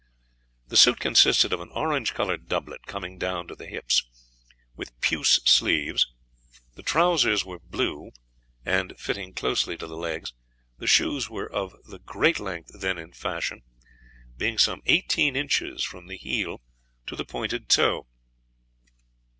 The 0.67 0.77
suit 0.77 0.99
consisted 0.99 1.53
of 1.53 1.59
an 1.59 1.69
orange 1.75 2.15
coloured 2.15 2.47
doublet 2.47 2.87
coming 2.87 3.19
down 3.19 3.47
to 3.49 3.53
the 3.55 3.67
hips, 3.67 4.03
with 4.75 4.99
puce 4.99 5.39
sleeves; 5.45 6.11
the 6.73 6.81
trousers 6.81 7.45
were 7.45 7.59
blue, 7.59 8.09
and 8.65 8.97
fitting 8.99 9.31
closely 9.35 9.77
to 9.77 9.85
the 9.85 9.95
legs; 9.95 10.33
the 10.79 10.87
shoes 10.87 11.29
were 11.29 11.47
of 11.47 11.75
the 11.83 11.99
great 11.99 12.39
length 12.39 12.71
then 12.81 12.97
in 12.97 13.13
fashion, 13.13 13.61
being 14.37 14.57
some 14.57 14.81
eighteen 14.87 15.35
inches 15.35 15.83
from 15.83 16.07
the 16.07 16.17
heel 16.17 16.61
to 17.05 17.15
the 17.15 17.23
pointed 17.23 17.69
toe. 17.69 18.07